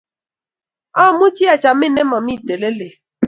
Amuchi 1.03 1.43
achamin 1.53 1.91
ne 1.95 2.03
mami 2.09 2.33
telelet 2.45 2.95